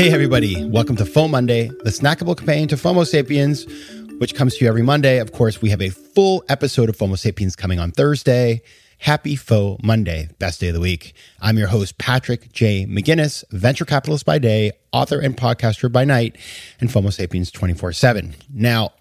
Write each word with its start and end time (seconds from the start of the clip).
Hey, 0.00 0.10
everybody, 0.14 0.64
welcome 0.64 0.96
to 0.96 1.04
FOMO 1.04 1.28
Monday, 1.28 1.68
the 1.68 1.90
snackable 1.90 2.34
companion 2.34 2.68
to 2.68 2.76
FOMO 2.76 3.06
Sapiens, 3.06 3.66
which 4.18 4.34
comes 4.34 4.56
to 4.56 4.64
you 4.64 4.68
every 4.70 4.80
Monday. 4.80 5.18
Of 5.18 5.32
course, 5.32 5.60
we 5.60 5.68
have 5.68 5.82
a 5.82 5.90
full 5.90 6.42
episode 6.48 6.88
of 6.88 6.96
FOMO 6.96 7.18
Sapiens 7.18 7.54
coming 7.54 7.78
on 7.78 7.92
Thursday. 7.92 8.62
Happy 8.96 9.36
FOMO 9.36 9.82
Monday, 9.82 10.30
best 10.38 10.58
day 10.58 10.68
of 10.68 10.74
the 10.74 10.80
week. 10.80 11.12
I'm 11.42 11.58
your 11.58 11.66
host, 11.68 11.98
Patrick 11.98 12.50
J. 12.50 12.86
McGinnis, 12.86 13.44
venture 13.50 13.84
capitalist 13.84 14.24
by 14.24 14.38
day, 14.38 14.72
author 14.90 15.20
and 15.20 15.36
podcaster 15.36 15.92
by 15.92 16.06
night, 16.06 16.38
and 16.80 16.88
FOMO 16.88 17.12
Sapiens 17.12 17.50
24 17.50 17.92
7. 17.92 18.36
Now, 18.50 18.94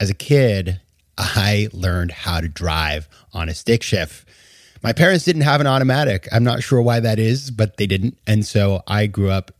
as 0.00 0.10
a 0.10 0.14
kid, 0.14 0.80
I 1.16 1.68
learned 1.72 2.10
how 2.10 2.40
to 2.40 2.48
drive 2.48 3.08
on 3.32 3.48
a 3.48 3.54
stick 3.54 3.84
shift. 3.84 4.26
My 4.82 4.92
parents 4.92 5.24
didn't 5.24 5.42
have 5.42 5.60
an 5.60 5.68
automatic. 5.68 6.26
I'm 6.32 6.42
not 6.42 6.64
sure 6.64 6.82
why 6.82 6.98
that 6.98 7.20
is, 7.20 7.52
but 7.52 7.76
they 7.76 7.86
didn't. 7.86 8.18
And 8.26 8.44
so 8.44 8.82
I 8.88 9.06
grew 9.06 9.30
up 9.30 9.52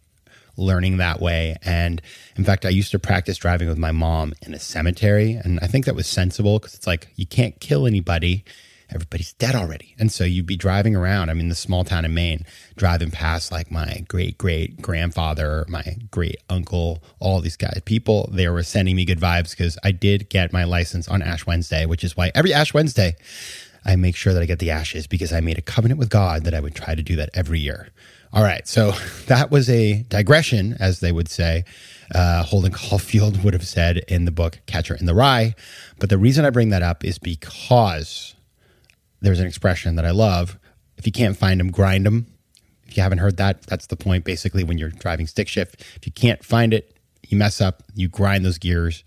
learning 0.58 0.98
that 0.98 1.20
way. 1.20 1.56
And 1.64 2.02
in 2.36 2.44
fact, 2.44 2.66
I 2.66 2.70
used 2.70 2.90
to 2.90 2.98
practice 2.98 3.38
driving 3.38 3.68
with 3.68 3.78
my 3.78 3.92
mom 3.92 4.34
in 4.42 4.52
a 4.52 4.58
cemetery. 4.58 5.32
And 5.32 5.58
I 5.60 5.66
think 5.66 5.86
that 5.86 5.94
was 5.94 6.06
sensible 6.06 6.58
because 6.58 6.74
it's 6.74 6.86
like 6.86 7.08
you 7.16 7.26
can't 7.26 7.58
kill 7.60 7.86
anybody. 7.86 8.44
Everybody's 8.90 9.34
dead 9.34 9.54
already. 9.54 9.94
And 9.98 10.10
so 10.10 10.24
you'd 10.24 10.46
be 10.46 10.56
driving 10.56 10.96
around. 10.96 11.28
I'm 11.28 11.40
in 11.40 11.50
the 11.50 11.54
small 11.54 11.84
town 11.84 12.06
in 12.06 12.14
Maine, 12.14 12.46
driving 12.74 13.10
past 13.10 13.52
like 13.52 13.70
my 13.70 14.02
great 14.08 14.38
great 14.38 14.80
grandfather, 14.80 15.66
my 15.68 15.96
great 16.10 16.36
uncle, 16.48 17.02
all 17.18 17.40
these 17.40 17.56
guys, 17.56 17.82
people. 17.84 18.30
They 18.32 18.48
were 18.48 18.62
sending 18.62 18.96
me 18.96 19.04
good 19.04 19.20
vibes 19.20 19.50
because 19.50 19.76
I 19.84 19.92
did 19.92 20.30
get 20.30 20.54
my 20.54 20.64
license 20.64 21.06
on 21.06 21.20
Ash 21.20 21.46
Wednesday, 21.46 21.84
which 21.84 22.02
is 22.02 22.16
why 22.16 22.32
every 22.34 22.54
Ash 22.54 22.72
Wednesday, 22.72 23.16
I 23.84 23.96
make 23.96 24.16
sure 24.16 24.32
that 24.32 24.42
I 24.42 24.46
get 24.46 24.58
the 24.58 24.70
ashes 24.70 25.06
because 25.06 25.34
I 25.34 25.40
made 25.40 25.58
a 25.58 25.62
covenant 25.62 25.98
with 25.98 26.08
God 26.08 26.44
that 26.44 26.54
I 26.54 26.60
would 26.60 26.74
try 26.74 26.94
to 26.94 27.02
do 27.02 27.16
that 27.16 27.28
every 27.34 27.60
year. 27.60 27.90
All 28.32 28.42
right. 28.42 28.66
So 28.66 28.92
that 29.26 29.50
was 29.50 29.68
a 29.70 30.02
digression, 30.04 30.76
as 30.78 31.00
they 31.00 31.12
would 31.12 31.28
say. 31.28 31.64
Uh, 32.14 32.42
Holden 32.42 32.72
Caulfield 32.72 33.44
would 33.44 33.52
have 33.52 33.66
said 33.66 33.98
in 34.08 34.24
the 34.24 34.30
book 34.30 34.60
Catcher 34.66 34.94
in 34.94 35.06
the 35.06 35.14
Rye. 35.14 35.54
But 35.98 36.08
the 36.10 36.18
reason 36.18 36.44
I 36.44 36.50
bring 36.50 36.70
that 36.70 36.82
up 36.82 37.04
is 37.04 37.18
because 37.18 38.34
there's 39.20 39.40
an 39.40 39.46
expression 39.46 39.96
that 39.96 40.06
I 40.06 40.10
love. 40.10 40.58
If 40.96 41.06
you 41.06 41.12
can't 41.12 41.36
find 41.36 41.60
them, 41.60 41.70
grind 41.70 42.06
them. 42.06 42.26
If 42.86 42.96
you 42.96 43.02
haven't 43.02 43.18
heard 43.18 43.36
that, 43.36 43.62
that's 43.62 43.86
the 43.86 43.96
point. 43.96 44.24
Basically, 44.24 44.64
when 44.64 44.78
you're 44.78 44.88
driving 44.88 45.26
stick 45.26 45.48
shift, 45.48 45.82
if 45.96 46.06
you 46.06 46.12
can't 46.12 46.42
find 46.42 46.72
it, 46.72 46.96
you 47.28 47.36
mess 47.36 47.60
up, 47.60 47.82
you 47.94 48.08
grind 48.08 48.44
those 48.44 48.58
gears. 48.58 49.04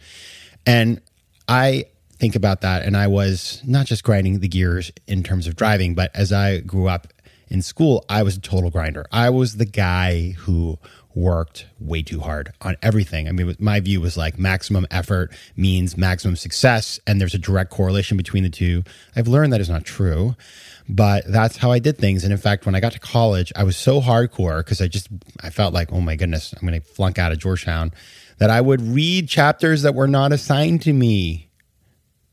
And 0.66 1.02
I 1.48 1.86
think 2.20 2.36
about 2.36 2.62
that. 2.62 2.84
And 2.84 2.96
I 2.96 3.08
was 3.08 3.62
not 3.66 3.88
just 3.88 4.03
grinding 4.03 4.40
the 4.40 4.48
gears 4.48 4.92
in 5.08 5.24
terms 5.24 5.48
of 5.48 5.56
driving, 5.56 5.96
but 5.96 6.16
as 6.16 6.32
I 6.32 6.59
grew 6.59 6.88
up 6.88 7.08
in 7.52 7.62
school, 7.62 8.06
I 8.08 8.24
was 8.24 8.38
a 8.38 8.40
total 8.42 8.70
grinder. 8.70 9.06
I 9.12 9.30
was 9.30 9.58
the 9.58 9.66
guy 9.66 10.32
who 10.40 10.80
worked 11.14 11.66
way 11.82 12.02
too 12.02 12.22
hard 12.22 12.54
on 12.62 12.78
everything. 12.82 13.28
I 13.28 13.34
mean, 13.34 13.54
my 13.60 13.82
view 13.82 14.00
was 14.00 14.16
like 14.16 14.40
maximum 14.40 14.88
effort 14.90 15.34
means 15.58 15.98
maximum 15.98 16.38
success, 16.38 16.98
and 17.06 17.20
there's 17.20 17.34
a 17.34 17.38
direct 17.38 17.70
correlation 17.70 18.16
between 18.16 18.44
the 18.44 18.50
two. 18.50 18.84
I've 19.18 19.28
learned 19.28 19.52
that 19.52 19.60
is 19.60 19.70
not 19.70 19.84
true, 19.84 20.38
but 20.88 21.26
that's 21.28 21.58
how 21.58 21.72
I 21.72 21.80
did 21.80 21.98
things. 21.98 22.24
And 22.24 22.32
in 22.32 22.40
fact, 22.40 22.66
when 22.66 22.74
I 22.74 22.80
got 22.80 22.94
to 22.94 23.00
college, 23.00 23.52
I 23.54 23.66
was 23.66 23.76
so 23.76 24.00
hardcore 24.00 24.60
because 24.60 24.80
I 24.80 24.88
just 24.88 25.10
I 25.44 25.50
felt 25.50 25.74
like, 25.74 25.92
oh 25.92 26.00
my 26.00 26.16
goodness, 26.16 26.54
I'm 26.54 26.66
going 26.66 26.80
to 26.80 26.88
flunk 26.88 27.20
out 27.20 27.34
of 27.34 27.40
Georgetown, 27.40 27.92
that 28.38 28.50
I 28.50 28.62
would 28.62 28.82
read 28.82 29.28
chapters 29.28 29.82
that 29.82 29.94
were 29.94 30.08
not 30.08 30.32
assigned 30.32 30.84
to 30.84 30.94
me. 30.94 31.50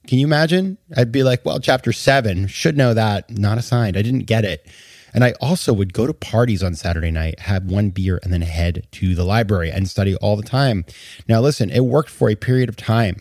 Can 0.06 0.20
you 0.20 0.26
imagine? 0.26 0.78
I'd 0.96 1.10
be 1.10 1.24
like, 1.24 1.44
well, 1.44 1.58
chapter 1.58 1.92
seven, 1.92 2.46
should 2.46 2.76
know 2.76 2.94
that, 2.94 3.36
not 3.36 3.58
assigned. 3.58 3.96
I 3.96 4.02
didn't 4.02 4.26
get 4.26 4.44
it. 4.44 4.64
And 5.14 5.24
I 5.24 5.32
also 5.40 5.72
would 5.72 5.92
go 5.92 6.06
to 6.06 6.14
parties 6.14 6.62
on 6.62 6.74
Saturday 6.74 7.10
night, 7.10 7.40
have 7.40 7.64
one 7.64 7.90
beer, 7.90 8.20
and 8.22 8.32
then 8.32 8.42
head 8.42 8.86
to 8.92 9.14
the 9.14 9.24
library 9.24 9.70
and 9.70 9.88
study 9.88 10.14
all 10.16 10.36
the 10.36 10.42
time. 10.42 10.84
Now, 11.28 11.40
listen, 11.40 11.70
it 11.70 11.84
worked 11.84 12.10
for 12.10 12.28
a 12.28 12.34
period 12.34 12.68
of 12.68 12.76
time. 12.76 13.16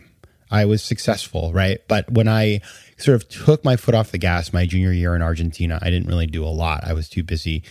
I 0.50 0.64
was 0.64 0.82
successful, 0.82 1.52
right? 1.52 1.80
But 1.88 2.10
when 2.10 2.28
I 2.28 2.60
sort 2.96 3.16
of 3.16 3.28
took 3.28 3.64
my 3.64 3.76
foot 3.76 3.94
off 3.94 4.10
the 4.10 4.18
gas 4.18 4.52
my 4.52 4.66
junior 4.66 4.92
year 4.92 5.14
in 5.14 5.22
Argentina, 5.22 5.78
I 5.82 5.90
didn't 5.90 6.08
really 6.08 6.26
do 6.26 6.44
a 6.44 6.48
lot. 6.48 6.84
I 6.84 6.92
was 6.94 7.08
too 7.08 7.22
busy 7.22 7.62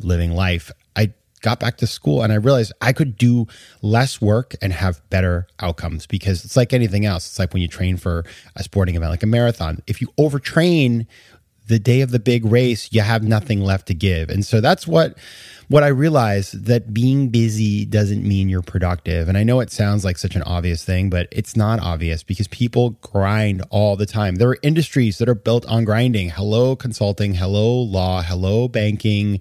living 0.00 0.32
life. 0.32 0.72
I 0.96 1.12
got 1.40 1.60
back 1.60 1.76
to 1.76 1.86
school 1.86 2.22
and 2.22 2.32
I 2.32 2.36
realized 2.36 2.72
I 2.80 2.92
could 2.92 3.16
do 3.16 3.46
less 3.82 4.20
work 4.20 4.54
and 4.60 4.72
have 4.72 5.00
better 5.10 5.46
outcomes 5.60 6.06
because 6.06 6.44
it's 6.44 6.56
like 6.56 6.72
anything 6.72 7.04
else. 7.04 7.26
It's 7.26 7.38
like 7.38 7.52
when 7.52 7.62
you 7.62 7.68
train 7.68 7.96
for 7.96 8.24
a 8.56 8.64
sporting 8.64 8.96
event, 8.96 9.10
like 9.10 9.22
a 9.22 9.26
marathon. 9.26 9.82
If 9.86 10.00
you 10.00 10.08
overtrain 10.18 11.06
the 11.66 11.78
day 11.78 12.00
of 12.00 12.10
the 12.10 12.18
big 12.18 12.44
race, 12.44 12.88
you 12.92 13.00
have 13.00 13.22
nothing 13.22 13.60
left 13.60 13.86
to 13.86 13.94
give. 13.94 14.28
And 14.28 14.44
so 14.44 14.60
that's 14.60 14.86
what 14.86 15.16
what 15.68 15.82
I 15.82 15.88
realized 15.88 16.66
that 16.66 16.92
being 16.92 17.30
busy 17.30 17.86
doesn't 17.86 18.22
mean 18.22 18.50
you're 18.50 18.60
productive. 18.60 19.28
And 19.30 19.38
I 19.38 19.44
know 19.44 19.60
it 19.60 19.72
sounds 19.72 20.04
like 20.04 20.18
such 20.18 20.36
an 20.36 20.42
obvious 20.42 20.84
thing, 20.84 21.08
but 21.08 21.26
it's 21.32 21.56
not 21.56 21.80
obvious 21.80 22.22
because 22.22 22.48
people 22.48 22.90
grind 23.00 23.62
all 23.70 23.96
the 23.96 24.04
time. 24.04 24.34
There 24.34 24.50
are 24.50 24.58
industries 24.62 25.16
that 25.18 25.28
are 25.28 25.34
built 25.34 25.64
on 25.66 25.84
grinding. 25.84 26.28
Hello 26.28 26.76
consulting, 26.76 27.34
hello 27.34 27.80
law, 27.80 28.22
hello 28.22 28.68
banking. 28.68 29.40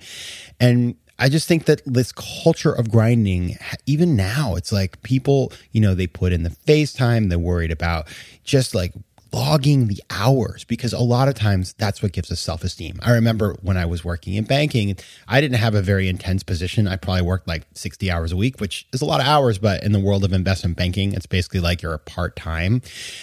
And 0.62 0.96
I 1.20 1.28
just 1.30 1.48
think 1.48 1.66
that 1.66 1.82
this 1.86 2.14
culture 2.14 2.72
of 2.72 2.90
grinding, 2.90 3.58
even 3.86 4.16
now, 4.16 4.56
it's 4.56 4.72
like 4.72 5.02
people, 5.04 5.52
you 5.72 5.82
know, 5.82 5.94
they 5.94 6.08
put 6.08 6.32
in 6.32 6.44
the 6.44 6.50
FaceTime, 6.50 7.30
they're 7.30 7.38
worried 7.38 7.72
about 7.72 8.08
just 8.44 8.74
like 8.74 8.94
logging 9.34 9.88
the 9.88 10.02
hours 10.10 10.64
because 10.64 10.94
a 10.94 11.00
lot 11.00 11.28
of 11.28 11.34
times 11.34 11.74
that's 11.78 12.04
what 12.04 12.12
gives 12.12 12.32
us 12.32 12.40
self 12.40 12.64
esteem. 12.64 13.00
I 13.02 13.12
remember 13.12 13.56
when 13.62 13.78
I 13.78 13.86
was 13.86 14.06
working 14.06 14.36
in 14.36 14.44
banking, 14.44 14.96
I 15.28 15.42
didn't 15.42 15.58
have 15.58 15.74
a 15.74 15.82
very 15.82 16.08
intense 16.08 16.44
position. 16.44 16.88
I 16.88 16.96
probably 16.96 17.24
worked 17.24 17.48
like 17.48 17.64
60 17.74 18.12
hours 18.12 18.32
a 18.32 18.38
week, 18.38 18.60
which 18.60 18.88
is 18.94 19.02
a 19.02 19.06
lot 19.06 19.20
of 19.20 19.26
hours, 19.26 19.58
but 19.58 19.84
in 19.84 19.92
the 19.92 20.00
world 20.00 20.24
of 20.24 20.32
investment 20.34 20.78
banking, 20.78 21.14
it's 21.14 21.26
basically 21.26 21.60
like 21.60 21.82
you're 21.82 21.94
a 21.94 22.00
part 22.00 22.36
time. 22.36 22.82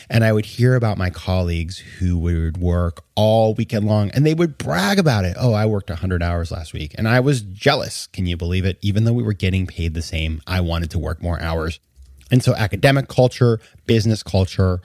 And 0.09 0.25
I 0.25 0.33
would 0.33 0.47
hear 0.47 0.75
about 0.75 0.99
my 0.99 1.11
colleagues 1.11 1.79
who 1.79 2.19
would 2.19 2.59
work 2.59 3.05
all 3.15 3.55
weekend 3.55 3.87
long 3.87 4.11
and 4.11 4.27
they 4.27 4.35
would 4.35 4.59
brag 4.59 4.99
about 4.99 5.25
it. 5.25 5.37
Oh, 5.39 5.53
I 5.53 5.67
worked 5.67 5.91
100 5.91 6.23
hours 6.23 6.51
last 6.51 6.73
week. 6.73 6.95
And 6.99 7.07
I 7.07 7.21
was 7.21 7.43
jealous. 7.43 8.09
Can 8.09 8.27
you 8.27 8.37
believe 8.37 8.65
it? 8.65 8.79
Even 8.83 9.05
though 9.05 9.13
we 9.13 9.23
were 9.23 9.33
getting 9.33 9.67
paid 9.67 9.95
the 9.95 10.03
same, 10.03 10.41
I 10.47 10.61
wanted 10.61 10.91
to 10.91 10.99
work 10.99 11.23
more 11.23 11.41
hours. 11.41 11.79
And 12.33 12.43
so 12.43 12.55
academic 12.55 13.09
culture, 13.09 13.61
business 13.87 14.23
culture, 14.23 14.81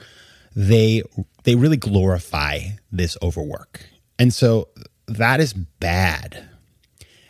they 0.56 1.02
they 1.44 1.54
really 1.54 1.76
glorify 1.76 2.60
this 2.90 3.16
overwork. 3.22 3.86
And 4.18 4.32
so 4.34 4.68
that 5.06 5.38
is 5.38 5.52
bad. 5.52 6.48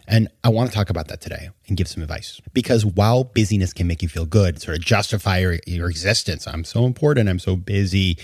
And 0.08 0.28
I 0.44 0.50
want 0.50 0.70
to 0.70 0.74
talk 0.74 0.88
about 0.88 1.08
that 1.08 1.20
today 1.20 1.50
and 1.66 1.76
give 1.76 1.88
some 1.88 2.02
advice. 2.02 2.40
Because 2.52 2.86
while 2.86 3.24
busyness 3.24 3.72
can 3.72 3.88
make 3.88 4.02
you 4.02 4.08
feel 4.08 4.24
good, 4.24 4.62
sort 4.62 4.78
of 4.78 4.84
justify 4.84 5.38
your, 5.38 5.58
your 5.66 5.90
existence, 5.90 6.46
I'm 6.46 6.62
so 6.62 6.84
important, 6.86 7.28
I'm 7.28 7.40
so 7.40 7.56
busy, 7.56 8.16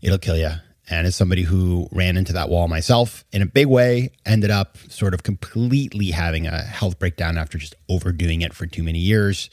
it'll 0.00 0.18
kill 0.18 0.36
you. 0.36 0.52
And 0.88 1.06
as 1.08 1.16
somebody 1.16 1.42
who 1.42 1.88
ran 1.90 2.16
into 2.16 2.32
that 2.34 2.48
wall 2.48 2.68
myself 2.68 3.24
in 3.32 3.42
a 3.42 3.46
big 3.46 3.66
way, 3.66 4.10
ended 4.24 4.52
up 4.52 4.78
sort 4.88 5.14
of 5.14 5.24
completely 5.24 6.10
having 6.12 6.46
a 6.46 6.58
health 6.62 7.00
breakdown 7.00 7.36
after 7.36 7.58
just 7.58 7.74
overdoing 7.88 8.42
it 8.42 8.54
for 8.54 8.66
too 8.66 8.84
many 8.84 9.00
years. 9.00 9.50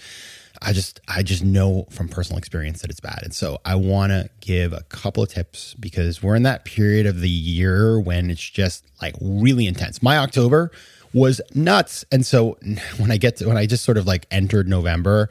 I 0.61 0.73
just 0.73 1.01
I 1.07 1.23
just 1.23 1.43
know 1.43 1.87
from 1.89 2.07
personal 2.07 2.37
experience 2.37 2.81
that 2.81 2.91
it's 2.91 2.99
bad. 2.99 3.21
And 3.23 3.33
so 3.33 3.59
I 3.65 3.75
want 3.75 4.11
to 4.11 4.29
give 4.41 4.73
a 4.73 4.81
couple 4.83 5.23
of 5.23 5.29
tips 5.29 5.73
because 5.79 6.21
we're 6.21 6.35
in 6.35 6.43
that 6.43 6.65
period 6.65 7.05
of 7.05 7.19
the 7.19 7.29
year 7.29 7.99
when 7.99 8.29
it's 8.29 8.47
just 8.47 8.85
like 9.01 9.15
really 9.19 9.65
intense. 9.65 10.03
My 10.03 10.17
October 10.17 10.71
was 11.13 11.41
nuts. 11.53 12.05
And 12.11 12.25
so 12.25 12.57
when 12.97 13.11
I 13.11 13.17
get 13.17 13.37
to, 13.37 13.47
when 13.47 13.57
I 13.57 13.65
just 13.65 13.83
sort 13.83 13.97
of 13.97 14.05
like 14.05 14.27
entered 14.29 14.67
November, 14.67 15.29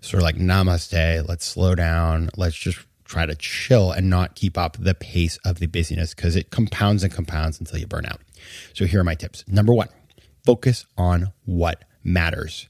sort 0.00 0.22
of 0.22 0.24
like 0.24 0.36
namaste, 0.36 1.28
let's 1.28 1.44
slow 1.44 1.74
down, 1.74 2.30
let's 2.36 2.56
just 2.56 2.78
try 3.04 3.26
to 3.26 3.34
chill 3.34 3.90
and 3.90 4.08
not 4.08 4.34
keep 4.34 4.56
up 4.56 4.76
the 4.78 4.94
pace 4.94 5.38
of 5.38 5.58
the 5.58 5.66
busyness 5.66 6.14
because 6.14 6.36
it 6.36 6.50
compounds 6.50 7.02
and 7.02 7.12
compounds 7.12 7.58
until 7.58 7.78
you 7.78 7.86
burn 7.86 8.06
out. 8.06 8.20
So 8.74 8.84
here 8.84 9.00
are 9.00 9.04
my 9.04 9.14
tips. 9.14 9.44
Number 9.48 9.74
one, 9.74 9.88
focus 10.44 10.84
on 10.96 11.32
what 11.46 11.84
matters. 12.04 12.68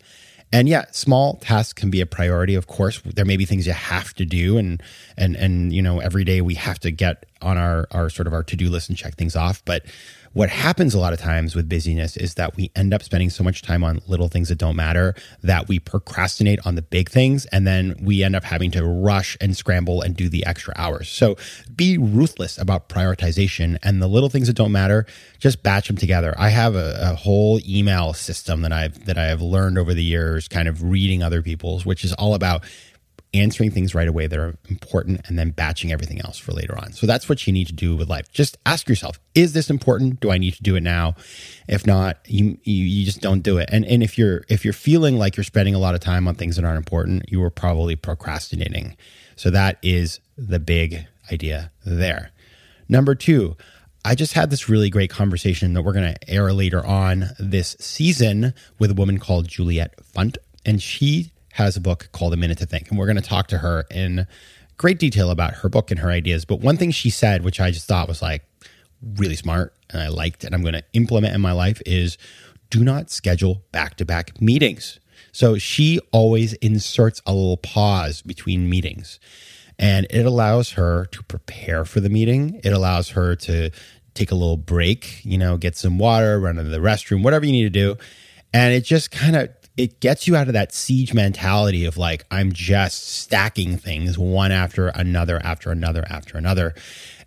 And 0.52 0.68
yeah, 0.68 0.86
small 0.92 1.36
tasks 1.36 1.74
can 1.74 1.90
be 1.90 2.00
a 2.00 2.06
priority. 2.06 2.54
Of 2.54 2.66
course, 2.66 3.00
there 3.04 3.24
may 3.26 3.36
be 3.36 3.44
things 3.44 3.66
you 3.66 3.74
have 3.74 4.14
to 4.14 4.24
do, 4.24 4.56
and 4.56 4.82
and 5.16 5.36
and 5.36 5.72
you 5.74 5.82
know, 5.82 6.00
every 6.00 6.24
day 6.24 6.40
we 6.40 6.54
have 6.54 6.78
to 6.80 6.90
get 6.90 7.26
on 7.42 7.58
our 7.58 7.86
our 7.90 8.08
sort 8.08 8.26
of 8.26 8.32
our 8.32 8.42
to 8.44 8.56
do 8.56 8.70
list 8.70 8.88
and 8.88 8.96
check 8.96 9.14
things 9.16 9.36
off. 9.36 9.62
But 9.66 9.84
what 10.32 10.50
happens 10.50 10.94
a 10.94 10.98
lot 10.98 11.12
of 11.12 11.18
times 11.18 11.54
with 11.54 11.68
busyness 11.68 12.16
is 12.16 12.34
that 12.34 12.56
we 12.56 12.70
end 12.76 12.92
up 12.94 13.02
spending 13.02 13.30
so 13.30 13.42
much 13.42 13.62
time 13.62 13.82
on 13.82 14.00
little 14.06 14.28
things 14.28 14.48
that 14.48 14.58
don't 14.58 14.76
matter 14.76 15.14
that 15.42 15.68
we 15.68 15.78
procrastinate 15.78 16.58
on 16.64 16.74
the 16.74 16.82
big 16.82 17.10
things 17.10 17.46
and 17.46 17.66
then 17.66 17.96
we 18.02 18.22
end 18.22 18.36
up 18.36 18.44
having 18.44 18.70
to 18.70 18.84
rush 18.84 19.36
and 19.40 19.56
scramble 19.56 20.02
and 20.02 20.16
do 20.16 20.28
the 20.28 20.44
extra 20.46 20.74
hours. 20.76 21.08
So 21.08 21.36
be 21.74 21.98
ruthless 21.98 22.58
about 22.58 22.88
prioritization 22.88 23.78
and 23.82 24.02
the 24.02 24.08
little 24.08 24.28
things 24.28 24.46
that 24.48 24.56
don't 24.56 24.72
matter, 24.72 25.06
just 25.38 25.62
batch 25.62 25.88
them 25.88 25.96
together. 25.96 26.34
I 26.38 26.50
have 26.50 26.74
a, 26.74 26.98
a 27.00 27.14
whole 27.14 27.60
email 27.66 28.12
system 28.12 28.62
that 28.62 28.72
I've 28.72 29.06
that 29.06 29.18
I 29.18 29.26
have 29.26 29.40
learned 29.40 29.78
over 29.78 29.94
the 29.94 30.02
years, 30.02 30.48
kind 30.48 30.68
of 30.68 30.82
reading 30.82 31.22
other 31.22 31.42
people's, 31.42 31.86
which 31.86 32.04
is 32.04 32.12
all 32.14 32.34
about 32.34 32.64
answering 33.34 33.70
things 33.70 33.94
right 33.94 34.08
away 34.08 34.26
that 34.26 34.38
are 34.38 34.56
important 34.68 35.20
and 35.26 35.38
then 35.38 35.50
batching 35.50 35.92
everything 35.92 36.20
else 36.22 36.38
for 36.38 36.52
later 36.52 36.78
on. 36.78 36.92
So 36.92 37.06
that's 37.06 37.28
what 37.28 37.46
you 37.46 37.52
need 37.52 37.66
to 37.66 37.72
do 37.72 37.94
with 37.96 38.08
life. 38.08 38.30
Just 38.32 38.56
ask 38.64 38.88
yourself, 38.88 39.18
is 39.34 39.52
this 39.52 39.70
important? 39.70 40.20
Do 40.20 40.30
I 40.30 40.38
need 40.38 40.54
to 40.54 40.62
do 40.62 40.76
it 40.76 40.82
now? 40.82 41.14
If 41.68 41.86
not, 41.86 42.18
you 42.26 42.58
you, 42.62 42.84
you 42.84 43.04
just 43.04 43.20
don't 43.20 43.42
do 43.42 43.58
it. 43.58 43.68
And 43.70 43.84
and 43.84 44.02
if 44.02 44.16
you're 44.16 44.44
if 44.48 44.64
you're 44.64 44.72
feeling 44.72 45.18
like 45.18 45.36
you're 45.36 45.44
spending 45.44 45.74
a 45.74 45.78
lot 45.78 45.94
of 45.94 46.00
time 46.00 46.26
on 46.26 46.34
things 46.34 46.56
that 46.56 46.64
aren't 46.64 46.78
important, 46.78 47.24
you 47.28 47.42
are 47.42 47.50
probably 47.50 47.96
procrastinating. 47.96 48.96
So 49.36 49.50
that 49.50 49.78
is 49.82 50.20
the 50.36 50.58
big 50.58 51.06
idea 51.30 51.70
there. 51.84 52.30
Number 52.88 53.14
2, 53.14 53.56
I 54.04 54.14
just 54.14 54.32
had 54.32 54.50
this 54.50 54.68
really 54.68 54.88
great 54.88 55.10
conversation 55.10 55.74
that 55.74 55.82
we're 55.82 55.92
going 55.92 56.14
to 56.14 56.30
air 56.30 56.52
later 56.52 56.84
on 56.84 57.26
this 57.38 57.76
season 57.78 58.54
with 58.78 58.90
a 58.90 58.94
woman 58.94 59.18
called 59.18 59.46
Juliet 59.46 59.94
Funt 60.14 60.38
and 60.64 60.82
she 60.82 61.32
has 61.58 61.76
a 61.76 61.80
book 61.80 62.08
called 62.12 62.32
A 62.32 62.36
Minute 62.36 62.58
to 62.58 62.66
Think. 62.66 62.88
And 62.88 62.96
we're 62.96 63.06
going 63.06 63.16
to 63.16 63.22
talk 63.22 63.48
to 63.48 63.58
her 63.58 63.84
in 63.90 64.28
great 64.76 65.00
detail 65.00 65.28
about 65.28 65.54
her 65.54 65.68
book 65.68 65.90
and 65.90 65.98
her 65.98 66.08
ideas. 66.08 66.44
But 66.44 66.60
one 66.60 66.76
thing 66.76 66.92
she 66.92 67.10
said, 67.10 67.42
which 67.42 67.60
I 67.60 67.72
just 67.72 67.88
thought 67.88 68.06
was 68.06 68.22
like 68.22 68.44
really 69.16 69.34
smart 69.34 69.74
and 69.90 70.00
I 70.00 70.06
liked 70.06 70.44
and 70.44 70.54
I'm 70.54 70.62
going 70.62 70.74
to 70.74 70.84
implement 70.92 71.34
in 71.34 71.40
my 71.40 71.50
life 71.50 71.82
is 71.84 72.16
do 72.70 72.84
not 72.84 73.10
schedule 73.10 73.64
back 73.72 73.96
to 73.96 74.04
back 74.04 74.40
meetings. 74.40 75.00
So 75.32 75.58
she 75.58 75.98
always 76.12 76.52
inserts 76.54 77.20
a 77.26 77.34
little 77.34 77.56
pause 77.56 78.22
between 78.22 78.70
meetings 78.70 79.18
and 79.80 80.06
it 80.10 80.26
allows 80.26 80.72
her 80.72 81.06
to 81.06 81.24
prepare 81.24 81.84
for 81.84 81.98
the 81.98 82.08
meeting. 82.08 82.60
It 82.62 82.72
allows 82.72 83.10
her 83.10 83.34
to 83.34 83.70
take 84.14 84.30
a 84.30 84.36
little 84.36 84.56
break, 84.56 85.24
you 85.24 85.38
know, 85.38 85.56
get 85.56 85.76
some 85.76 85.98
water, 85.98 86.38
run 86.38 86.54
to 86.54 86.62
the 86.62 86.78
restroom, 86.78 87.24
whatever 87.24 87.46
you 87.46 87.52
need 87.52 87.64
to 87.64 87.70
do. 87.70 87.96
And 88.52 88.72
it 88.72 88.82
just 88.82 89.10
kind 89.10 89.34
of 89.34 89.57
it 89.78 90.00
gets 90.00 90.26
you 90.26 90.34
out 90.34 90.48
of 90.48 90.54
that 90.54 90.74
siege 90.74 91.14
mentality 91.14 91.84
of 91.84 91.96
like 91.96 92.26
I'm 92.32 92.52
just 92.52 93.08
stacking 93.20 93.78
things 93.78 94.18
one 94.18 94.50
after 94.50 94.88
another 94.88 95.40
after 95.42 95.70
another 95.70 96.04
after 96.10 96.36
another. 96.36 96.74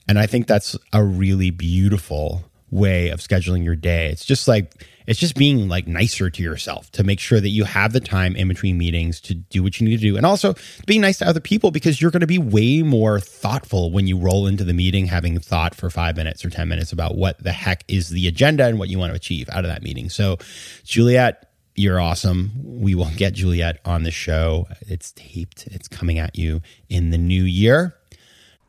And 0.08 0.20
I 0.20 0.28
think 0.28 0.48
that's 0.48 0.76
a 0.92 1.02
really 1.02 1.50
beautiful 1.50 2.44
way 2.70 3.10
of 3.10 3.22
scheduling 3.22 3.64
your 3.64 3.78
day. 3.78 4.10
It's 4.10 4.26
just 4.26 4.50
like 4.50 4.86
it's 5.08 5.20
just 5.20 5.36
being 5.36 5.70
like 5.70 5.88
nicer 5.88 6.30
to 6.30 6.44
yourself 6.44 6.92
to 6.92 7.06
make 7.06 7.22
sure 7.22 7.40
that 7.40 7.50
you 7.50 7.64
have 7.64 7.94
the 7.94 8.02
time 8.02 8.36
in 8.36 8.50
between 8.50 8.78
meetings 8.78 9.22
to 9.22 9.34
do 9.34 9.64
what 9.64 9.80
you 9.80 9.88
need 9.88 9.98
to 9.98 10.02
do. 10.02 10.18
And 10.18 10.26
also 10.26 10.54
being 10.86 11.02
nice 11.02 11.20
to 11.20 11.28
other 11.28 11.40
people 11.40 11.72
because 11.72 12.02
you're 12.02 12.12
going 12.12 12.22
to 12.22 12.28
be 12.28 12.38
way 12.38 12.82
more 12.82 13.20
thoughtful 13.22 13.92
when 13.92 14.08
you 14.08 14.18
roll 14.18 14.46
into 14.46 14.66
the 14.66 14.74
meeting 14.74 15.06
having 15.06 15.40
thought 15.40 15.74
for 15.74 15.90
5 15.90 16.18
minutes 16.18 16.44
or 16.44 16.50
10 16.50 16.68
minutes 16.68 16.92
about 16.92 17.16
what 17.16 17.42
the 17.42 17.54
heck 17.54 17.86
is 17.88 18.10
the 18.10 18.28
agenda 18.28 18.66
and 18.66 18.78
what 18.78 18.90
you 18.90 19.00
want 19.00 19.12
to 19.12 19.16
achieve 19.16 19.50
out 19.50 19.64
of 19.64 19.72
that 19.72 19.84
meeting. 19.84 20.10
So 20.10 20.38
Juliet 20.84 21.51
you're 21.76 22.00
awesome. 22.00 22.52
We 22.64 22.96
will 22.96 23.12
get 23.16 23.34
Juliet 23.34 23.80
on 23.86 24.04
the 24.04 24.12
show. 24.12 24.68
It's 24.82 25.12
taped, 25.14 25.68
it's 25.68 25.88
coming 25.88 26.20
at 26.20 26.38
you 26.38 26.62
in 26.90 27.12
the 27.12 27.18
new 27.18 27.44
year. 27.44 27.96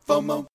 FOMO. 0.08 0.46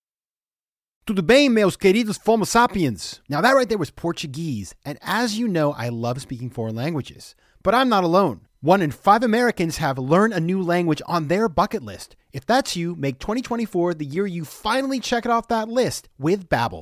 Tudo 1.05 1.25
bem, 1.25 1.53
meus 1.53 1.77
queridos 1.77 2.19
Fomo 2.19 2.45
sapiens? 2.45 3.21
Now, 3.29 3.39
that 3.39 3.53
right 3.53 3.69
there 3.69 3.77
was 3.77 3.91
Portuguese. 3.91 4.75
And 4.83 4.99
as 5.01 5.39
you 5.39 5.47
know, 5.47 5.71
I 5.71 5.88
love 5.88 6.21
speaking 6.21 6.49
foreign 6.49 6.75
languages. 6.75 7.33
But 7.63 7.73
I'm 7.73 7.88
not 7.88 8.03
alone. 8.03 8.41
One 8.59 8.81
in 8.81 8.91
five 8.91 9.23
Americans 9.23 9.77
have 9.77 9.97
learned 9.97 10.33
a 10.33 10.39
new 10.39 10.61
language 10.61 11.01
on 11.05 11.27
their 11.27 11.47
bucket 11.47 11.83
list. 11.83 12.15
If 12.33 12.45
that's 12.45 12.75
you, 12.75 12.95
make 12.95 13.19
2024 13.19 13.94
the 13.94 14.05
year 14.05 14.27
you 14.27 14.44
finally 14.44 14.99
check 14.99 15.25
it 15.25 15.31
off 15.31 15.47
that 15.47 15.69
list 15.69 16.09
with 16.19 16.49
Babbel, 16.49 16.81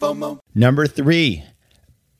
FOMO. 0.00 0.40
Number 0.54 0.86
three, 0.86 1.44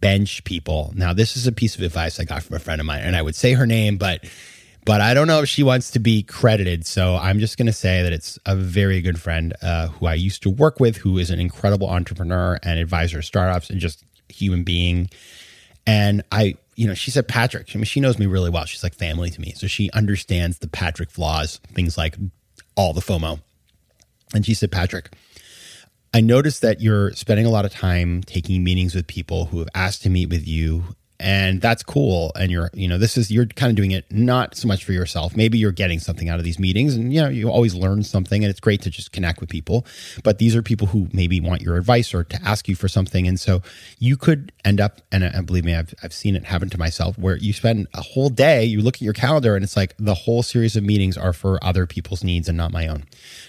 bench 0.01 0.45
people. 0.45 0.93
Now, 0.95 1.13
this 1.13 1.37
is 1.37 1.47
a 1.47 1.53
piece 1.53 1.77
of 1.77 1.83
advice 1.83 2.21
I 2.21 2.25
got 2.25 2.43
from 2.43 2.57
a 2.57 2.61
friend 2.61 2.81
of 2.81 2.87
mine, 2.87 3.03
and 3.03 3.17
I 3.17 3.23
would 3.23 3.35
say 3.35 3.55
her 3.55 3.67
name, 3.67 3.97
but 3.97 4.25
but 4.87 5.01
I 5.01 5.13
don't 5.13 5.27
know 5.27 5.43
if 5.43 5.49
she 5.49 5.63
wants 5.63 5.91
to 5.93 5.99
be 5.99 6.23
credited. 6.23 6.87
So 6.87 7.17
I'm 7.17 7.39
just 7.39 7.59
going 7.59 7.67
to 7.67 7.73
say 7.73 8.03
that 8.03 8.13
it's 8.13 8.39
a 8.47 8.57
very 8.57 9.03
good 9.03 9.21
friend 9.21 9.53
uh, 9.61 9.89
who 9.89 10.07
I 10.07 10.15
used 10.15 10.43
to 10.45 10.51
work 10.51 10.81
with, 10.81 10.97
who 10.97 11.19
is 11.19 11.31
an 11.31 11.39
incredible 11.39 11.89
entrepreneur 11.89 12.59
and 12.63 12.79
advisor 12.79 13.19
of 13.19 13.27
startups 13.27 13.69
and 13.69 13.79
just 13.79 14.03
human 14.29 14.65
being. 14.65 15.11
And 15.87 16.23
I, 16.33 16.55
you 16.77 16.87
know, 16.87 16.95
she 16.95 17.11
said, 17.11 17.29
Patrick, 17.29 17.71
I 17.75 17.77
mean, 17.77 17.85
she 17.85 18.01
knows 18.01 18.19
me 18.19 18.25
really 18.27 18.49
well. 18.49 18.65
She's 18.65 18.83
like 18.83 18.95
family 18.95 19.29
to 19.31 19.41
me. 19.41 19.53
So 19.53 19.67
she 19.67 19.91
understands 19.93 20.59
the 20.59 20.69
Patrick 20.69 21.11
flaws, 21.11 21.61
things 21.75 21.99
like 21.99 22.17
all 22.75 22.95
the 22.95 23.03
FOMO. 23.03 23.41
And 24.35 24.47
she 24.47 24.55
said, 24.55 24.73
Patrick, 24.73 25.11
I 26.13 26.21
noticed 26.21 26.63
that 26.63 26.81
you're 26.81 27.13
spending 27.13 27.47
a 27.47 27.51
lot 27.51 27.65
of 27.65 27.73
time 27.73 28.23
taking 28.23 28.65
meetings 28.65 28.95
with 28.95 29.07
people 29.07 29.47
who 29.47 29.61
have 29.61 29.69
asked 29.75 30.03
to 30.03 30.11
meet 30.11 30.29
with 30.29 30.47
you 30.47 30.97
and 31.21 31.61
that's 31.61 31.83
cool. 31.83 32.33
And 32.35 32.51
you're 32.51 32.71
you 32.73 32.89
know 32.89 32.97
this 32.99 33.19
is 33.19 33.31
you're 33.31 33.47
kind 33.47 33.71
of 33.71 33.77
doing 33.77 33.91
it 33.91 34.11
not 34.11 34.57
so 34.57 34.67
much 34.67 34.85
for 34.85 34.93
yourself. 34.93 35.37
Maybe 35.37 35.59
you're 35.59 35.71
getting 35.71 35.99
something 35.99 36.31
out 36.31 36.39
of 36.39 36.45
these 36.45 36.59
meetings 36.59 36.97
and 36.97 37.13
you 37.13 37.21
know 37.21 37.29
you 37.29 37.51
always 37.51 37.75
learn 37.75 38.03
something 38.03 38.43
and 38.43 38.51
it's 38.51 38.59
great 38.59 38.81
to 38.83 38.91
just 38.91 39.13
connect 39.13 39.41
with 39.41 39.51
people. 39.51 39.87
But 40.25 40.39
these 40.39 40.57
are 40.57 40.63
people 40.63 40.89
who 40.89 41.09
maybe 41.13 41.39
want 41.39 41.61
your 41.61 41.77
advice 41.77 42.15
or 42.15 42.25
to 42.25 42.43
ask 42.43 42.69
you 42.69 42.75
for 42.75 42.89
something. 42.89 43.29
And 43.29 43.39
so 43.39 43.61
you 43.99 44.17
could 44.17 44.51
end 44.65 44.81
up 44.81 45.03
and, 45.13 45.23
and 45.23 45.47
believe 45.47 45.65
me 45.65 45.75
I've, 45.75 45.95
I've 46.03 46.15
seen 46.15 46.35
it 46.37 46.45
happen 46.45 46.71
to 46.71 46.79
myself 46.79 47.19
where 47.19 47.37
you 47.37 47.53
spend 47.53 47.87
a 47.95 48.01
whole 48.03 48.31
day 48.31 48.65
you 48.65 48.81
look 48.81 48.97
at 48.97 49.03
your 49.03 49.13
calendar 49.13 49.55
and 49.55 49.63
it's 49.63 49.77
like 49.77 49.95
the 49.99 50.15
whole 50.15 50.43
series 50.43 50.75
of 50.75 50.85
meetings 50.85 51.19
are 51.19 51.35
for 51.35 51.63
other 51.63 51.87
people's 51.87 52.25
needs 52.25 52.49
and 52.49 52.57
not 52.57 52.73
my 52.73 52.89
own. 52.89 53.05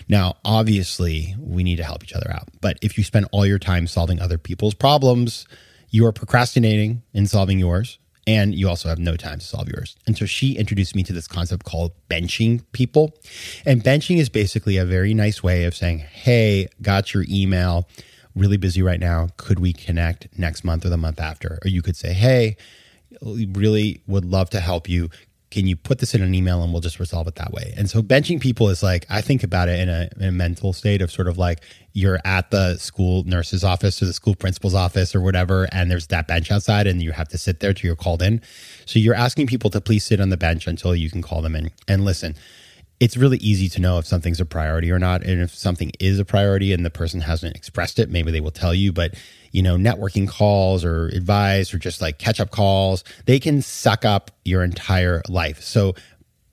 Now 0.09 0.35
obviously 0.43 1.35
we 1.39 1.63
need 1.63 1.77
to 1.77 1.85
help 1.85 2.03
each 2.03 2.13
other 2.13 2.31
out. 2.33 2.49
But 2.59 2.77
if 2.81 2.97
you 2.97 3.05
spend 3.05 3.27
all 3.31 3.45
your 3.45 3.59
time 3.59 3.87
solving 3.87 4.19
other 4.19 4.37
people's 4.37 4.73
problems 4.73 5.47
you 5.91 6.05
are 6.05 6.11
procrastinating 6.11 7.03
in 7.13 7.27
solving 7.27 7.59
yours 7.59 7.99
and 8.27 8.55
you 8.55 8.69
also 8.69 8.87
have 8.87 8.99
no 8.99 9.15
time 9.17 9.39
to 9.39 9.45
solve 9.45 9.67
yours. 9.67 9.95
And 10.07 10.17
so 10.17 10.25
she 10.25 10.53
introduced 10.53 10.95
me 10.95 11.03
to 11.03 11.13
this 11.13 11.27
concept 11.27 11.65
called 11.65 11.91
benching 12.09 12.63
people. 12.71 13.13
And 13.65 13.83
benching 13.83 14.17
is 14.17 14.29
basically 14.29 14.77
a 14.77 14.85
very 14.85 15.13
nice 15.13 15.43
way 15.43 15.65
of 15.65 15.75
saying, 15.75 15.99
Hey, 15.99 16.67
got 16.81 17.13
your 17.13 17.25
email, 17.27 17.87
really 18.35 18.57
busy 18.57 18.81
right 18.81 18.99
now. 18.99 19.29
Could 19.37 19.59
we 19.59 19.73
connect 19.73 20.27
next 20.37 20.63
month 20.63 20.85
or 20.85 20.89
the 20.89 20.97
month 20.97 21.19
after? 21.19 21.59
Or 21.63 21.67
you 21.67 21.81
could 21.81 21.95
say, 21.95 22.13
Hey, 22.13 22.57
really 23.21 24.01
would 24.07 24.25
love 24.25 24.49
to 24.51 24.59
help 24.59 24.87
you. 24.87 25.09
Can 25.51 25.67
you 25.67 25.75
put 25.75 25.99
this 25.99 26.15
in 26.15 26.21
an 26.21 26.33
email 26.33 26.63
and 26.63 26.71
we'll 26.71 26.81
just 26.81 26.99
resolve 26.99 27.27
it 27.27 27.35
that 27.35 27.51
way? 27.51 27.73
And 27.77 27.89
so 27.89 28.01
benching 28.01 28.39
people 28.39 28.69
is 28.69 28.81
like, 28.81 29.05
I 29.09 29.21
think 29.21 29.43
about 29.43 29.67
it 29.67 29.79
in 29.79 29.89
a, 29.89 30.09
in 30.17 30.27
a, 30.29 30.31
mental 30.31 30.71
state 30.71 31.01
of 31.01 31.11
sort 31.11 31.27
of 31.27 31.37
like 31.37 31.59
you're 31.91 32.19
at 32.23 32.49
the 32.51 32.77
school 32.77 33.23
nurse's 33.25 33.63
office 33.63 34.01
or 34.01 34.05
the 34.05 34.13
school 34.13 34.33
principal's 34.33 34.73
office 34.73 35.13
or 35.13 35.21
whatever, 35.21 35.67
and 35.73 35.91
there's 35.91 36.07
that 36.07 36.25
bench 36.25 36.49
outside 36.51 36.87
and 36.87 37.03
you 37.03 37.11
have 37.11 37.27
to 37.27 37.37
sit 37.37 37.59
there 37.59 37.73
till 37.73 37.87
you're 37.87 37.97
called 37.97 38.21
in. 38.21 38.41
So 38.85 38.97
you're 38.97 39.13
asking 39.13 39.47
people 39.47 39.69
to 39.71 39.81
please 39.81 40.05
sit 40.05 40.21
on 40.21 40.29
the 40.29 40.37
bench 40.37 40.67
until 40.67 40.95
you 40.95 41.09
can 41.09 41.21
call 41.21 41.41
them 41.41 41.55
in. 41.55 41.69
And 41.87 42.05
listen, 42.05 42.35
it's 43.01 43.17
really 43.17 43.37
easy 43.37 43.67
to 43.67 43.81
know 43.81 43.97
if 43.97 44.05
something's 44.05 44.39
a 44.39 44.45
priority 44.45 44.91
or 44.91 44.99
not. 44.99 45.23
And 45.23 45.41
if 45.41 45.55
something 45.55 45.91
is 45.99 46.19
a 46.19 46.23
priority 46.23 46.71
and 46.71 46.85
the 46.85 46.91
person 46.91 47.19
hasn't 47.19 47.55
expressed 47.55 47.97
it, 47.97 48.11
maybe 48.11 48.31
they 48.31 48.39
will 48.39 48.51
tell 48.51 48.75
you. 48.75 48.93
But, 48.93 49.15
you 49.51 49.63
know, 49.63 49.75
networking 49.75 50.29
calls 50.29 50.85
or 50.85 51.07
advice 51.07 51.73
or 51.73 51.79
just 51.79 51.99
like 51.99 52.19
catch 52.19 52.39
up 52.39 52.51
calls, 52.51 53.03
they 53.25 53.39
can 53.39 53.63
suck 53.63 54.05
up 54.05 54.29
your 54.45 54.63
entire 54.63 55.23
life. 55.27 55.63
So 55.63 55.95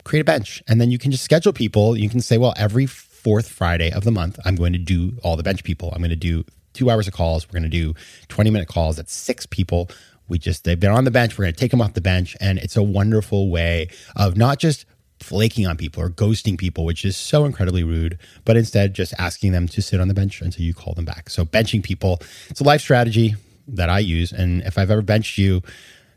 create 0.04 0.22
a 0.22 0.24
bench 0.24 0.62
and 0.66 0.80
then 0.80 0.90
you 0.90 0.96
can 0.96 1.10
just 1.10 1.22
schedule 1.22 1.52
people. 1.52 1.98
You 1.98 2.08
can 2.08 2.22
say, 2.22 2.38
well, 2.38 2.54
every 2.56 2.86
fourth 2.86 3.48
Friday 3.50 3.92
of 3.92 4.04
the 4.04 4.10
month, 4.10 4.38
I'm 4.46 4.56
going 4.56 4.72
to 4.72 4.78
do 4.78 5.18
all 5.22 5.36
the 5.36 5.42
bench 5.42 5.64
people. 5.64 5.92
I'm 5.92 5.98
going 5.98 6.08
to 6.08 6.16
do 6.16 6.46
two 6.72 6.90
hours 6.90 7.06
of 7.06 7.12
calls. 7.12 7.46
We're 7.46 7.60
going 7.60 7.64
to 7.64 7.68
do 7.68 7.92
20 8.28 8.48
minute 8.48 8.68
calls. 8.68 8.96
That's 8.96 9.12
six 9.12 9.44
people. 9.44 9.90
We 10.28 10.38
just, 10.38 10.64
they've 10.64 10.80
been 10.80 10.92
on 10.92 11.04
the 11.04 11.10
bench. 11.10 11.36
We're 11.36 11.44
going 11.44 11.54
to 11.54 11.60
take 11.60 11.72
them 11.72 11.82
off 11.82 11.92
the 11.92 12.00
bench. 12.00 12.38
And 12.40 12.58
it's 12.58 12.76
a 12.78 12.82
wonderful 12.82 13.50
way 13.50 13.90
of 14.16 14.38
not 14.38 14.58
just 14.58 14.86
flaking 15.20 15.66
on 15.66 15.76
people 15.76 16.02
or 16.02 16.10
ghosting 16.10 16.58
people, 16.58 16.84
which 16.84 17.04
is 17.04 17.16
so 17.16 17.44
incredibly 17.44 17.84
rude, 17.84 18.18
but 18.44 18.56
instead 18.56 18.94
just 18.94 19.14
asking 19.18 19.52
them 19.52 19.68
to 19.68 19.82
sit 19.82 20.00
on 20.00 20.08
the 20.08 20.14
bench 20.14 20.40
until 20.40 20.64
you 20.64 20.74
call 20.74 20.94
them 20.94 21.04
back. 21.04 21.30
So 21.30 21.44
benching 21.44 21.82
people, 21.82 22.20
it's 22.48 22.60
a 22.60 22.64
life 22.64 22.80
strategy 22.80 23.34
that 23.68 23.88
I 23.88 23.98
use. 23.98 24.32
And 24.32 24.62
if 24.62 24.78
I've 24.78 24.90
ever 24.90 25.02
benched 25.02 25.38
you, 25.38 25.62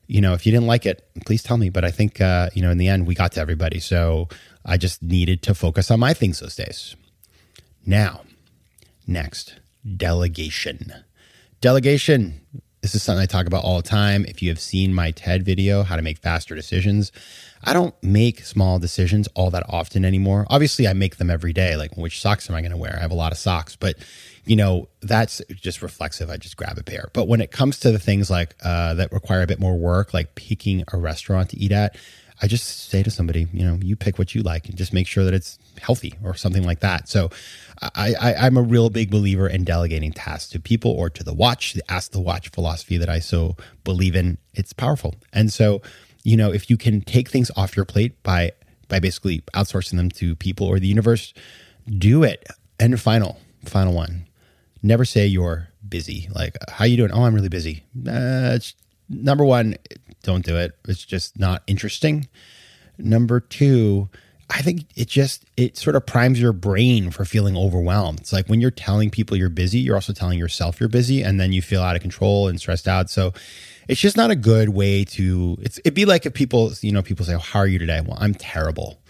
you 0.08 0.22
know, 0.22 0.34
if 0.34 0.46
you 0.46 0.52
didn't 0.52 0.68
like 0.68 0.86
it, 0.86 1.08
please 1.26 1.44
tell 1.44 1.58
me. 1.58 1.70
But 1.70 1.86
I 1.86 1.92
think, 1.92 2.20
uh, 2.20 2.50
you 2.54 2.62
know, 2.62 2.72
in 2.72 2.78
the 2.78 2.88
end, 2.88 3.08
we 3.08 3.16
got 3.16 3.32
to 3.34 3.42
everybody. 3.42 3.80
So 3.80 4.28
I 4.66 4.78
just 4.78 5.02
needed 5.02 5.42
to 5.44 5.56
focus 5.56 5.90
on 5.90 6.00
my 6.00 6.14
things 6.14 6.40
those 6.40 6.56
days. 6.56 6.96
Now, 7.86 8.22
next, 9.08 9.56
delegation. 9.98 10.94
Delegation. 11.62 12.42
This 12.82 12.96
is 12.96 13.04
something 13.04 13.22
I 13.22 13.28
talk 13.28 13.46
about 13.46 13.64
all 13.64 13.78
the 13.78 13.88
time. 13.88 14.26
If 14.28 14.42
you 14.42 14.50
have 14.50 14.60
seen 14.60 14.92
my 14.92 15.12
TED 15.12 15.44
video, 15.44 15.84
How 15.84 15.98
to 15.98 16.02
Make 16.02 16.18
Faster 16.18 16.56
Decisions, 16.56 17.12
I 17.64 17.74
don't 17.74 17.94
make 18.02 18.44
small 18.44 18.80
decisions 18.80 19.28
all 19.36 19.52
that 19.52 19.64
often 19.70 20.04
anymore. 20.04 20.48
Obviously, 20.50 20.88
I 20.88 20.94
make 20.94 21.18
them 21.18 21.30
every 21.30 21.54
day. 21.54 21.76
Like, 21.76 21.96
which 21.96 22.20
socks 22.20 22.50
am 22.50 22.56
I 22.56 22.62
going 22.62 22.72
to 22.72 22.78
wear? 22.78 22.96
I 22.98 23.02
have 23.02 23.12
a 23.12 23.16
lot 23.16 23.32
of 23.32 23.38
socks, 23.38 23.76
but 23.76 23.98
you 24.46 24.56
know, 24.56 24.88
that's 25.04 25.44
just 25.52 25.84
reflexive. 25.84 26.32
I 26.32 26.38
just 26.38 26.58
grab 26.58 26.80
a 26.80 26.84
pair. 26.84 27.12
But 27.14 27.28
when 27.28 27.40
it 27.40 27.52
comes 27.52 27.80
to 27.82 27.92
the 27.92 28.00
things 28.00 28.32
like 28.32 28.56
uh, 28.64 28.96
that 28.96 29.12
require 29.12 29.44
a 29.44 29.48
bit 29.48 29.60
more 29.60 29.78
work, 29.78 30.12
like 30.12 30.34
picking 30.34 30.84
a 30.92 30.98
restaurant 30.98 31.50
to 31.50 31.60
eat 31.60 31.72
at, 31.72 31.96
I 32.42 32.48
just 32.48 32.90
say 32.90 33.04
to 33.04 33.12
somebody, 33.12 33.48
you 33.54 33.66
know, 33.66 33.78
you 33.82 33.96
pick 33.96 34.18
what 34.18 34.34
you 34.34 34.42
like 34.42 34.68
and 34.68 34.78
just 34.78 34.94
make 34.94 35.08
sure 35.08 35.24
that 35.24 35.34
it's 35.34 35.60
healthy 35.80 36.16
or 36.24 36.34
something 36.34 36.64
like 36.64 36.80
that. 36.80 37.08
So 37.08 37.30
I, 37.82 38.16
I, 38.20 38.48
am 38.48 38.58
a 38.58 38.62
real 38.62 38.90
big 38.90 39.12
believer 39.12 39.48
in 39.48 39.64
delegating 39.64 40.12
tasks 40.12 40.50
to 40.52 40.60
people 40.60 40.92
or 40.92 41.10
to 41.10 41.24
the 41.24 41.34
watch, 41.34 41.74
the 41.74 41.92
ask 41.92 42.12
the 42.12 42.20
watch 42.20 42.50
philosophy 42.50 42.98
that 42.98 43.10
I 43.10 43.20
so 43.20 43.56
believe 43.84 44.16
in. 44.16 44.38
It's 44.54 44.74
powerful. 44.74 45.16
And 45.32 45.52
so 45.52 45.82
you 46.24 46.38
know, 46.38 46.52
if 46.52 46.70
you 46.70 46.78
can 46.78 47.02
take 47.02 47.30
things 47.30 47.52
off 47.56 47.76
your 47.76 47.86
plate 47.86 48.22
by 48.24 48.52
by 48.88 49.00
basically 49.00 49.42
outsourcing 49.54 49.96
them 49.96 50.10
to 50.10 50.36
people 50.36 50.68
or 50.68 50.80
the 50.80 50.88
universe, 50.88 51.34
do 51.98 52.24
it. 52.24 52.46
And 52.80 53.00
final, 53.00 53.40
final 53.66 53.94
one. 53.94 54.26
Never 54.84 55.06
say 55.06 55.26
you're 55.28 55.70
busy. 55.88 56.28
Like, 56.34 56.58
how 56.70 56.86
you 56.86 56.98
doing? 56.98 57.12
Oh, 57.12 57.24
I'm 57.24 57.34
really 57.34 57.50
busy. 57.50 57.84
Uh, 58.08 58.60
number 59.12 59.46
one, 59.46 59.76
don't 60.24 60.46
do 60.46 60.58
it. 60.58 60.78
It's 60.88 61.04
just 61.04 61.40
not 61.40 61.64
interesting. 61.68 62.28
Number 62.98 63.40
two, 63.40 64.10
I 64.50 64.62
think 64.62 64.86
it 64.96 65.08
just 65.08 65.46
it 65.56 65.78
sort 65.78 65.96
of 65.96 66.06
primes 66.06 66.42
your 66.42 66.54
brain 66.54 67.12
for 67.12 67.26
feeling 67.26 67.56
overwhelmed. 67.56 68.20
It's 68.20 68.34
like 68.34 68.48
when 68.48 68.62
you're 68.62 68.72
telling 68.72 69.10
people 69.10 69.38
you're 69.38 69.50
busy, 69.50 69.80
you're 69.80 69.96
also 69.96 70.14
telling 70.14 70.38
yourself 70.38 70.80
you're 70.80 70.90
busy, 70.90 71.22
and 71.22 71.40
then 71.40 71.54
you 71.54 71.62
feel 71.62 71.82
out 71.82 71.96
of 71.96 72.02
control 72.02 72.48
and 72.48 72.60
stressed 72.60 72.88
out. 72.88 73.10
So 73.10 73.34
it's 73.88 74.00
just 74.00 74.18
not 74.18 74.32
a 74.32 74.36
good 74.36 74.70
way 74.70 75.04
to 75.04 75.58
it's 75.62 75.78
it'd 75.80 75.94
be 75.94 76.06
like 76.06 76.26
if 76.26 76.34
people 76.34 76.72
you 76.82 76.92
know 76.92 77.02
people 77.02 77.26
say 77.26 77.36
oh, 77.36 77.40
how 77.40 77.60
are 77.60 77.68
you 77.68 77.80
today 77.80 78.02
well 78.02 78.18
i'm 78.20 78.34
terrible 78.34 79.01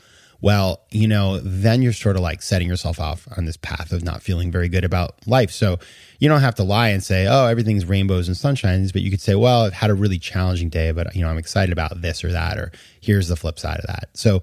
well 0.41 0.81
you 0.91 1.07
know 1.07 1.39
then 1.39 1.81
you're 1.81 1.93
sort 1.93 2.15
of 2.15 2.21
like 2.21 2.41
setting 2.41 2.67
yourself 2.67 3.00
off 3.00 3.27
on 3.38 3.45
this 3.45 3.57
path 3.57 3.91
of 3.91 4.03
not 4.03 4.21
feeling 4.21 4.51
very 4.51 4.69
good 4.69 4.83
about 4.83 5.15
life 5.27 5.51
so 5.51 5.77
you 6.19 6.27
don't 6.27 6.41
have 6.41 6.55
to 6.55 6.63
lie 6.63 6.89
and 6.89 7.03
say 7.03 7.27
oh 7.27 7.45
everything's 7.45 7.86
rainbows 7.86 8.27
and 8.27 8.38
sunshines 8.38 8.91
but 8.91 9.01
you 9.01 9.10
could 9.10 9.21
say 9.21 9.36
well 9.36 9.63
i've 9.63 9.74
had 9.74 9.89
a 9.89 9.93
really 9.93 10.19
challenging 10.19 10.69
day 10.69 10.91
but 10.91 11.15
you 11.15 11.21
know 11.21 11.29
i'm 11.29 11.38
excited 11.38 11.71
about 11.71 12.01
this 12.01 12.24
or 12.24 12.31
that 12.31 12.57
or 12.57 12.71
here's 13.01 13.27
the 13.27 13.36
flip 13.36 13.60
side 13.60 13.79
of 13.79 13.88
that 13.88 14.10
so 14.13 14.41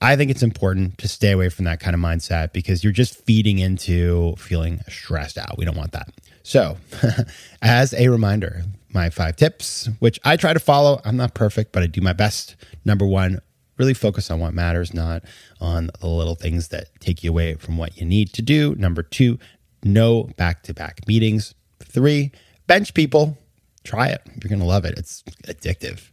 I 0.00 0.14
think 0.16 0.30
it's 0.30 0.42
important 0.42 0.98
to 0.98 1.08
stay 1.08 1.32
away 1.32 1.48
from 1.48 1.64
that 1.64 1.80
kind 1.80 1.94
of 1.94 2.00
mindset 2.00 2.52
because 2.52 2.84
you're 2.84 2.92
just 2.92 3.16
feeding 3.24 3.58
into 3.58 4.36
feeling 4.36 4.80
stressed 4.88 5.38
out. 5.38 5.56
We 5.56 5.64
don't 5.64 5.76
want 5.76 5.92
that. 5.92 6.12
So, 6.42 6.76
as 7.62 7.94
a 7.94 8.08
reminder, 8.08 8.62
my 8.92 9.10
five 9.10 9.36
tips, 9.36 9.88
which 10.00 10.20
I 10.24 10.36
try 10.36 10.52
to 10.52 10.60
follow. 10.60 11.00
I'm 11.04 11.16
not 11.16 11.34
perfect, 11.34 11.72
but 11.72 11.82
I 11.82 11.86
do 11.86 12.00
my 12.00 12.12
best. 12.12 12.56
Number 12.84 13.06
one, 13.06 13.40
really 13.78 13.94
focus 13.94 14.30
on 14.30 14.40
what 14.40 14.54
matters, 14.54 14.94
not 14.94 15.22
on 15.60 15.90
the 16.00 16.06
little 16.06 16.34
things 16.34 16.68
that 16.68 16.88
take 17.00 17.22
you 17.22 17.30
away 17.30 17.54
from 17.54 17.76
what 17.76 17.96
you 17.96 18.06
need 18.06 18.32
to 18.34 18.42
do. 18.42 18.74
Number 18.76 19.02
two, 19.02 19.38
no 19.82 20.24
back 20.36 20.62
to 20.64 20.74
back 20.74 21.06
meetings. 21.06 21.54
Three, 21.82 22.32
bench 22.66 22.94
people. 22.94 23.38
Try 23.84 24.08
it. 24.08 24.22
You're 24.26 24.48
going 24.48 24.60
to 24.60 24.66
love 24.66 24.84
it. 24.84 24.98
It's 24.98 25.22
addictive. 25.46 26.10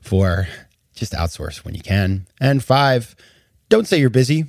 Four, 0.00 0.48
just 0.94 1.12
outsource 1.12 1.64
when 1.64 1.74
you 1.74 1.80
can. 1.80 2.26
And 2.40 2.62
five, 2.64 3.14
don't 3.68 3.86
say 3.86 3.98
you're 3.98 4.10
busy. 4.10 4.46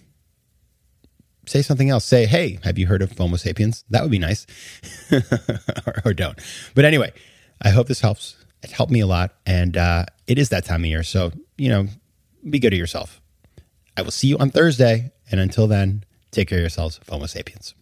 Say 1.45 1.61
something 1.61 1.89
else. 1.89 2.05
Say, 2.05 2.25
hey, 2.25 2.59
have 2.63 2.77
you 2.77 2.87
heard 2.87 3.01
of 3.01 3.11
FOMO 3.11 3.37
sapiens? 3.37 3.83
That 3.89 4.01
would 4.01 4.11
be 4.11 4.19
nice. 4.19 4.47
or, 5.11 6.01
or 6.05 6.13
don't. 6.13 6.39
But 6.73 6.85
anyway, 6.85 7.13
I 7.61 7.69
hope 7.69 7.87
this 7.87 7.99
helps. 7.99 8.37
It 8.63 8.71
helped 8.71 8.91
me 8.91 9.01
a 9.01 9.07
lot. 9.07 9.35
And 9.45 9.77
uh, 9.77 10.05
it 10.25 10.39
is 10.39 10.49
that 10.49 10.65
time 10.65 10.81
of 10.81 10.87
year. 10.87 11.03
So, 11.03 11.31
you 11.57 11.69
know, 11.69 11.87
be 12.49 12.59
good 12.59 12.71
to 12.71 12.75
yourself. 12.77 13.21
I 13.95 14.01
will 14.01 14.11
see 14.11 14.27
you 14.27 14.37
on 14.37 14.49
Thursday. 14.49 15.11
And 15.31 15.39
until 15.39 15.67
then, 15.67 16.03
take 16.31 16.49
care 16.49 16.59
of 16.59 16.63
yourselves, 16.63 16.99
FOMO 17.05 17.29
sapiens. 17.29 17.75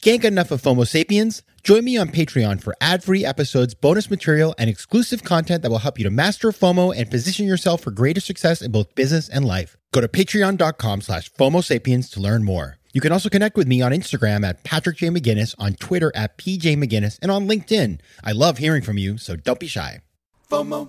Can't 0.00 0.20
get 0.20 0.32
enough 0.32 0.50
of 0.50 0.60
FOMO 0.60 0.86
sapiens? 0.86 1.42
Join 1.62 1.84
me 1.84 1.96
on 1.96 2.08
Patreon 2.08 2.60
for 2.60 2.74
ad 2.80 3.04
free 3.04 3.24
episodes, 3.24 3.72
bonus 3.72 4.10
material, 4.10 4.52
and 4.58 4.68
exclusive 4.68 5.22
content 5.22 5.62
that 5.62 5.70
will 5.70 5.78
help 5.78 5.96
you 5.96 6.02
to 6.04 6.10
master 6.10 6.50
FOMO 6.50 6.92
and 6.96 7.08
position 7.08 7.46
yourself 7.46 7.82
for 7.82 7.92
greater 7.92 8.20
success 8.20 8.60
in 8.62 8.72
both 8.72 8.96
business 8.96 9.28
and 9.28 9.44
life. 9.44 9.76
Go 9.92 10.00
to 10.00 10.08
patreon.com 10.08 11.02
slash 11.02 11.30
FOMO 11.32 11.62
sapiens 11.62 12.10
to 12.10 12.20
learn 12.20 12.42
more. 12.42 12.78
You 12.92 13.00
can 13.00 13.12
also 13.12 13.28
connect 13.28 13.56
with 13.56 13.68
me 13.68 13.80
on 13.80 13.92
Instagram 13.92 14.44
at 14.44 14.64
Patrick 14.64 14.96
J. 14.96 15.08
McGinnis, 15.08 15.54
on 15.58 15.74
Twitter 15.74 16.10
at 16.16 16.36
PJ 16.36 16.76
McGinnis, 16.76 17.18
and 17.22 17.30
on 17.30 17.46
LinkedIn. 17.46 18.00
I 18.24 18.32
love 18.32 18.58
hearing 18.58 18.82
from 18.82 18.98
you, 18.98 19.18
so 19.18 19.36
don't 19.36 19.60
be 19.60 19.68
shy. 19.68 20.00
FOMO. 20.50 20.88